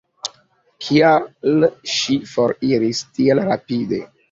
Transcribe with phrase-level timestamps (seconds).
[0.85, 1.67] Kial
[1.97, 4.05] ŝi foriris tiel rapide?